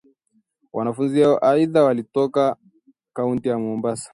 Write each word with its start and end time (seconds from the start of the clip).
Wanafunzi 0.73 1.21
hao 1.21 1.37
aidha 1.41 1.83
walitoka 1.83 2.55
kaunti 3.13 3.49
ya 3.49 3.59
Mombasa 3.59 4.09